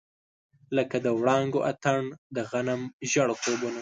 لکه 0.77 0.97
د 1.05 1.07
وړانګو 1.19 1.59
اتڼ، 1.71 2.01
د 2.35 2.37
غنم 2.51 2.81
ژړ 3.11 3.29
خوبونه 3.39 3.69